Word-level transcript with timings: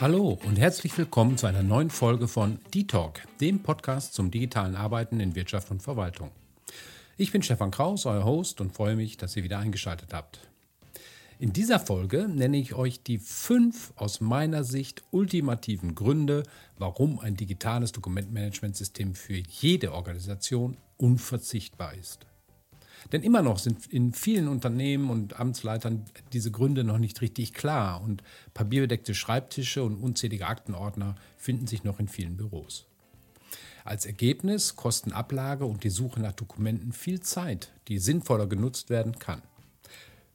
Hallo 0.00 0.38
und 0.46 0.58
herzlich 0.58 0.96
willkommen 0.96 1.36
zu 1.36 1.46
einer 1.46 1.62
neuen 1.62 1.90
Folge 1.90 2.26
von 2.26 2.58
D-Talk, 2.72 3.20
dem 3.38 3.62
Podcast 3.62 4.14
zum 4.14 4.30
digitalen 4.30 4.74
Arbeiten 4.74 5.20
in 5.20 5.34
Wirtschaft 5.34 5.70
und 5.70 5.82
Verwaltung. 5.82 6.30
Ich 7.18 7.32
bin 7.32 7.42
Stefan 7.42 7.70
Kraus, 7.70 8.06
euer 8.06 8.24
Host 8.24 8.62
und 8.62 8.74
freue 8.74 8.96
mich, 8.96 9.18
dass 9.18 9.36
ihr 9.36 9.44
wieder 9.44 9.58
eingeschaltet 9.58 10.14
habt. 10.14 10.40
In 11.38 11.52
dieser 11.52 11.78
Folge 11.78 12.28
nenne 12.28 12.56
ich 12.56 12.72
euch 12.72 13.02
die 13.02 13.18
fünf 13.18 13.92
aus 13.96 14.22
meiner 14.22 14.64
Sicht 14.64 15.02
ultimativen 15.10 15.94
Gründe, 15.94 16.44
warum 16.78 17.18
ein 17.18 17.36
digitales 17.36 17.92
Dokumentmanagementsystem 17.92 19.14
für 19.14 19.36
jede 19.36 19.92
Organisation 19.92 20.78
unverzichtbar 20.96 21.92
ist. 21.92 22.24
Denn 23.12 23.22
immer 23.22 23.42
noch 23.42 23.58
sind 23.58 23.86
in 23.86 24.12
vielen 24.12 24.48
Unternehmen 24.48 25.10
und 25.10 25.40
Amtsleitern 25.40 26.04
diese 26.32 26.50
Gründe 26.50 26.84
noch 26.84 26.98
nicht 26.98 27.20
richtig 27.20 27.54
klar 27.54 28.02
und 28.02 28.22
papierbedeckte 28.54 29.14
Schreibtische 29.14 29.82
und 29.82 29.96
unzählige 29.96 30.46
Aktenordner 30.46 31.14
finden 31.36 31.66
sich 31.66 31.84
noch 31.84 31.98
in 31.98 32.08
vielen 32.08 32.36
Büros. 32.36 32.86
Als 33.84 34.04
Ergebnis 34.06 34.76
kosten 34.76 35.12
Ablage 35.12 35.64
und 35.64 35.84
die 35.84 35.90
Suche 35.90 36.20
nach 36.20 36.32
Dokumenten 36.32 36.92
viel 36.92 37.20
Zeit, 37.20 37.72
die 37.88 37.98
sinnvoller 37.98 38.46
genutzt 38.46 38.90
werden 38.90 39.18
kann. 39.18 39.42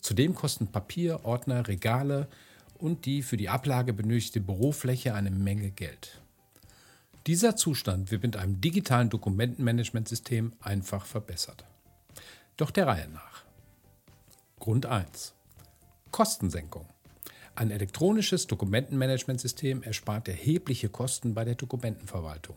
Zudem 0.00 0.34
kosten 0.34 0.68
Papier, 0.68 1.24
Ordner, 1.24 1.66
Regale 1.68 2.28
und 2.78 3.06
die 3.06 3.22
für 3.22 3.36
die 3.36 3.48
Ablage 3.48 3.92
benötigte 3.92 4.40
Bürofläche 4.40 5.14
eine 5.14 5.30
Menge 5.30 5.70
Geld. 5.70 6.20
Dieser 7.26 7.54
Zustand 7.54 8.10
wird 8.10 8.22
mit 8.22 8.36
einem 8.36 8.60
digitalen 8.60 9.10
Dokumentenmanagementsystem 9.10 10.52
einfach 10.60 11.06
verbessert. 11.06 11.64
Doch 12.56 12.70
der 12.70 12.86
Reihe 12.86 13.08
nach. 13.08 13.44
Grund 14.58 14.84
1. 14.84 15.34
Kostensenkung. 16.10 16.86
Ein 17.54 17.70
elektronisches 17.70 18.46
Dokumentenmanagementsystem 18.46 19.82
erspart 19.82 20.28
erhebliche 20.28 20.90
Kosten 20.90 21.32
bei 21.32 21.44
der 21.44 21.54
Dokumentenverwaltung. 21.54 22.56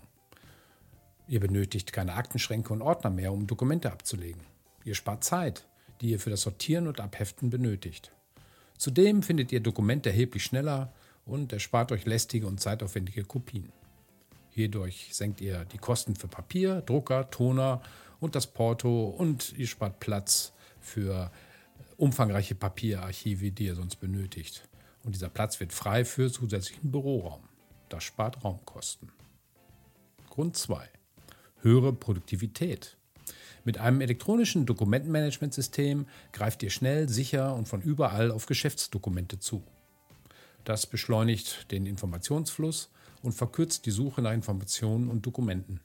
Ihr 1.27 1.39
benötigt 1.39 1.93
keine 1.93 2.13
Aktenschränke 2.13 2.73
und 2.73 2.81
Ordner 2.81 3.09
mehr, 3.09 3.31
um 3.31 3.47
Dokumente 3.47 3.91
abzulegen. 3.91 4.41
Ihr 4.83 4.95
spart 4.95 5.23
Zeit, 5.23 5.65
die 6.01 6.11
ihr 6.11 6.19
für 6.19 6.29
das 6.29 6.41
Sortieren 6.41 6.87
und 6.87 6.99
Abheften 6.99 7.49
benötigt. 7.49 8.11
Zudem 8.77 9.23
findet 9.23 9.53
ihr 9.53 9.61
Dokumente 9.61 10.09
erheblich 10.09 10.43
schneller 10.43 10.91
und 11.25 11.53
erspart 11.53 11.93
euch 11.93 12.05
lästige 12.05 12.47
und 12.47 12.59
zeitaufwendige 12.59 13.23
Kopien. 13.23 13.71
Hierdurch 14.55 15.09
senkt 15.11 15.41
ihr 15.41 15.65
die 15.65 15.77
Kosten 15.77 16.15
für 16.15 16.29
Papier, 16.29 16.79
Drucker, 16.79 17.29
Toner 17.29 17.81
und 18.21 18.35
das 18.35 18.47
Porto 18.47 19.07
und 19.09 19.53
ihr 19.57 19.67
spart 19.67 19.99
Platz 19.99 20.53
für 20.79 21.29
umfangreiche 21.97 22.55
Papierarchive, 22.55 23.51
die 23.51 23.65
ihr 23.65 23.75
sonst 23.75 23.97
benötigt. 23.97 24.65
Und 25.03 25.13
dieser 25.13 25.27
Platz 25.27 25.59
wird 25.59 25.73
frei 25.73 26.05
für 26.05 26.31
zusätzlichen 26.31 26.89
Büroraum. 26.89 27.43
Das 27.89 28.05
spart 28.05 28.45
Raumkosten. 28.45 29.11
Grund 30.29 30.55
2. 30.55 30.87
Höhere 31.59 31.91
Produktivität. 31.91 32.95
Mit 33.65 33.77
einem 33.77 33.99
elektronischen 33.99 34.65
Dokumentenmanagementsystem 34.65 36.07
greift 36.31 36.63
ihr 36.63 36.69
schnell, 36.69 37.09
sicher 37.09 37.53
und 37.55 37.67
von 37.67 37.81
überall 37.81 38.31
auf 38.31 38.45
Geschäftsdokumente 38.45 39.37
zu. 39.37 39.65
Das 40.63 40.87
beschleunigt 40.87 41.69
den 41.73 41.85
Informationsfluss 41.85 42.89
und 43.25 43.33
verkürzt 43.33 43.85
die 43.85 43.91
Suche 43.91 44.21
nach 44.21 44.33
Informationen 44.33 45.09
und 45.09 45.25
Dokumenten. 45.25 45.81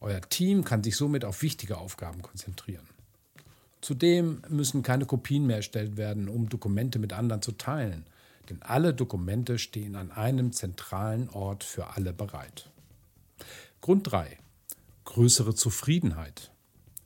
Euer 0.00 0.20
Team 0.20 0.64
kann 0.64 0.82
sich 0.84 0.96
somit 0.96 1.24
auf 1.24 1.42
wichtige 1.42 1.78
Aufgaben 1.78 2.22
konzentrieren. 2.22 2.86
Zudem 3.80 4.42
müssen 4.48 4.82
keine 4.82 5.06
Kopien 5.06 5.46
mehr 5.46 5.56
erstellt 5.56 5.96
werden, 5.96 6.28
um 6.28 6.48
Dokumente 6.48 6.98
mit 6.98 7.12
anderen 7.12 7.42
zu 7.42 7.52
teilen, 7.52 8.04
denn 8.48 8.62
alle 8.62 8.94
Dokumente 8.94 9.58
stehen 9.58 9.96
an 9.96 10.10
einem 10.12 10.52
zentralen 10.52 11.28
Ort 11.30 11.64
für 11.64 11.88
alle 11.96 12.12
bereit. 12.12 12.70
Grund 13.80 14.10
3. 14.12 14.38
Größere 15.04 15.54
Zufriedenheit. 15.54 16.52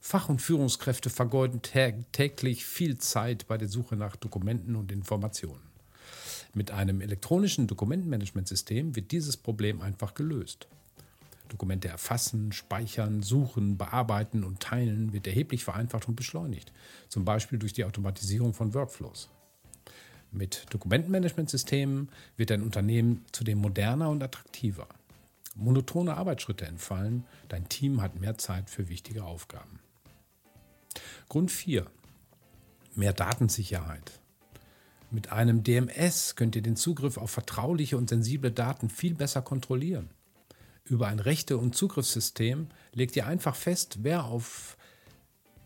Fach- 0.01 0.29
und 0.29 0.43
Führungskräfte 0.43 1.09
vergeuden 1.09 1.63
täglich 1.63 2.67
viel 2.67 2.99
Zeit 2.99 3.47
bei 3.47 3.59
der 3.59 3.69
Suche 3.69 3.97
nach 3.97 4.17
Dokumenten 4.17 4.77
und 4.77 4.93
Informationen. 4.93 5.76
Mit 6.57 6.71
einem 6.71 7.03
elektronischen 7.03 7.67
Dokumentenmanagementsystem 7.67 8.97
wird 8.97 9.13
dieses 9.13 9.37
Problem 9.37 9.83
einfach 9.83 10.15
gelöst. 10.15 10.69
Dokumente 11.51 11.89
erfassen, 11.89 12.51
speichern, 12.51 13.23
suchen, 13.23 13.77
bearbeiten 13.77 14.43
und 14.43 14.61
teilen 14.61 15.13
wird 15.13 15.27
erheblich 15.27 15.65
vereinfacht 15.65 16.09
und 16.09 16.17
beschleunigt, 16.17 16.73
zum 17.11 17.27
Beispiel 17.27 17.59
durch 17.59 17.75
die 17.75 17.85
Automatisierung 17.85 18.55
von 18.55 18.73
Workflows. 18.73 19.29
Mit 20.33 20.65
Dokumentenmanagementsystemen 20.71 22.09
wird 22.39 22.51
ein 22.51 22.63
Unternehmen 22.63 23.27
zudem 23.33 23.59
moderner 23.59 24.09
und 24.09 24.23
attraktiver. 24.23 24.89
Monotone 25.57 26.17
Arbeitsschritte 26.17 26.65
entfallen, 26.65 27.27
dein 27.49 27.69
Team 27.69 28.01
hat 28.01 28.19
mehr 28.19 28.39
Zeit 28.39 28.71
für 28.71 28.89
wichtige 28.89 29.25
Aufgaben. 29.25 29.79
Grund 31.29 31.51
4. 31.51 31.87
Mehr 32.95 33.13
Datensicherheit. 33.13 34.21
Mit 35.11 35.33
einem 35.33 35.63
DMS 35.63 36.35
könnt 36.35 36.57
ihr 36.57 36.63
den 36.63 36.77
Zugriff 36.77 37.17
auf 37.17 37.31
vertrauliche 37.31 37.97
und 37.97 38.09
sensible 38.09 38.51
Daten 38.51 38.91
viel 38.91 39.15
besser 39.15 39.43
kontrollieren. 39.43 40.11
Über 40.85 41.09
ein 41.09 41.21
Rechte- 41.21 41.59
und 41.59 41.75
Zugriffssystem 41.75 42.69
legt 42.93 43.17
ihr 43.17 43.27
einfach 43.27 43.57
fest, 43.57 43.99
wer 44.03 44.25
auf 44.25 44.77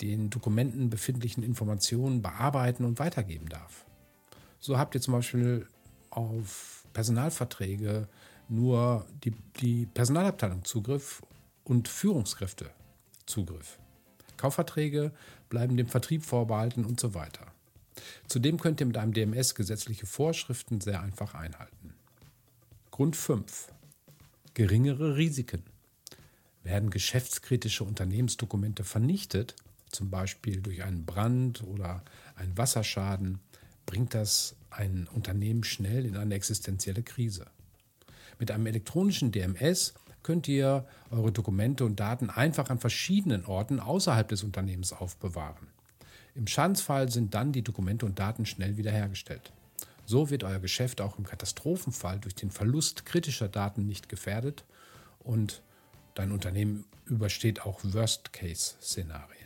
den 0.01 0.31
Dokumenten 0.31 0.89
befindlichen 0.89 1.43
Informationen 1.43 2.23
bearbeiten 2.23 2.85
und 2.85 2.99
weitergeben 2.99 3.49
darf. 3.49 3.85
So 4.59 4.79
habt 4.79 4.95
ihr 4.95 5.01
zum 5.01 5.13
Beispiel 5.13 5.67
auf 6.11 6.85
Personalverträge 6.93 8.09
nur 8.49 9.07
die, 9.25 9.33
die 9.61 9.87
Personalabteilung 9.87 10.65
Zugriff 10.65 11.23
und 11.65 11.89
Führungskräfte 11.89 12.71
Zugriff. 13.27 13.79
Kaufverträge 14.37 15.13
bleiben 15.49 15.77
dem 15.77 15.87
Vertrieb 15.87 16.25
vorbehalten 16.25 16.85
und 16.85 16.99
so 16.99 17.15
weiter. 17.15 17.47
Zudem 18.29 18.59
könnt 18.59 18.81
ihr 18.81 18.87
mit 18.87 18.97
einem 18.97 19.13
DMS 19.13 19.55
gesetzliche 19.55 20.07
Vorschriften 20.07 20.81
sehr 20.81 21.03
einfach 21.03 21.35
einhalten. 21.35 21.95
Grund 22.91 23.17
5 23.17 23.73
geringere 24.55 25.17
Risiken. 25.17 25.63
Werden 26.63 26.91
geschäftskritische 26.91 27.85
Unternehmensdokumente 27.85 28.85
vernichtet, 28.85 29.57
zum 29.91 30.11
Beispiel 30.11 30.61
durch 30.61 30.83
einen 30.83 31.07
Brand 31.07 31.63
oder 31.63 32.05
einen 32.37 32.57
Wasserschaden, 32.59 33.41
bringt 33.87 34.15
das 34.15 34.55
ein 34.71 35.09
Unternehmen 35.13 35.65
schnell 35.65 36.05
in 36.05 36.17
eine 36.17 36.35
existenzielle 36.35 37.03
Krise. 37.03 37.47
Mit 38.39 38.51
einem 38.51 38.67
elektronischen 38.67 39.33
DMS 39.33 39.95
könnt 40.23 40.47
ihr 40.49 40.87
eure 41.11 41.33
Dokumente 41.33 41.85
und 41.85 41.99
Daten 41.99 42.29
einfach 42.29 42.69
an 42.71 42.79
verschiedenen 42.79 43.47
Orten 43.47 43.81
außerhalb 43.81 44.29
des 44.29 44.43
Unternehmens 44.43 44.93
aufbewahren. 44.93 45.69
Im 46.35 46.47
Schadensfall 46.47 47.11
sind 47.11 47.35
dann 47.35 47.53
die 47.53 47.63
Dokumente 47.63 48.07
und 48.07 48.19
Daten 48.19 48.47
schnell 48.47 48.77
wiederhergestellt. 48.77 49.53
So 50.07 50.31
wird 50.31 50.45
euer 50.45 50.59
Geschäft 50.59 51.01
auch 51.01 51.19
im 51.19 51.25
Katastrophenfall 51.25 52.19
durch 52.19 52.35
den 52.35 52.51
Verlust 52.51 53.07
kritischer 53.07 53.49
Daten 53.49 53.87
nicht 53.87 54.09
gefährdet 54.09 54.65
und 55.21 55.63
dein 56.15 56.33
Unternehmen 56.33 56.85
übersteht 57.07 57.63
auch 57.63 57.81
Worst-Case-Szenarien. 57.83 59.41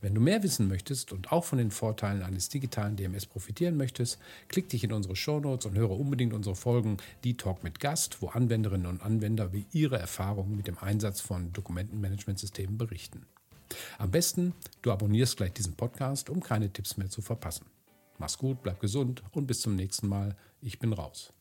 Wenn 0.00 0.14
du 0.14 0.20
mehr 0.20 0.42
wissen 0.42 0.68
möchtest 0.68 1.12
und 1.12 1.32
auch 1.32 1.44
von 1.44 1.58
den 1.58 1.70
Vorteilen 1.70 2.22
eines 2.22 2.48
digitalen 2.48 2.96
DMS 2.96 3.26
profitieren 3.26 3.76
möchtest, 3.76 4.18
klick 4.48 4.68
dich 4.68 4.84
in 4.84 4.92
unsere 4.92 5.16
Shownotes 5.16 5.66
und 5.66 5.76
höre 5.76 5.90
unbedingt 5.90 6.32
unsere 6.32 6.54
Folgen 6.54 6.98
Die 7.24 7.36
Talk 7.36 7.64
mit 7.64 7.80
Gast, 7.80 8.22
wo 8.22 8.28
Anwenderinnen 8.28 8.86
und 8.86 9.02
Anwender 9.02 9.52
wie 9.52 9.66
ihre 9.72 9.98
Erfahrungen 9.98 10.56
mit 10.56 10.66
dem 10.66 10.78
Einsatz 10.78 11.20
von 11.20 11.52
Dokumentenmanagementsystemen 11.52 12.78
berichten. 12.78 13.26
Am 13.98 14.10
besten, 14.10 14.54
du 14.82 14.92
abonnierst 14.92 15.36
gleich 15.36 15.52
diesen 15.52 15.74
Podcast, 15.74 16.30
um 16.30 16.42
keine 16.42 16.72
Tipps 16.72 16.96
mehr 16.96 17.10
zu 17.10 17.22
verpassen. 17.22 17.66
Mach's 18.18 18.38
gut, 18.38 18.62
bleib 18.62 18.80
gesund 18.80 19.22
und 19.32 19.46
bis 19.46 19.60
zum 19.60 19.76
nächsten 19.76 20.08
Mal. 20.08 20.36
Ich 20.60 20.78
bin 20.78 20.92
raus. 20.92 21.32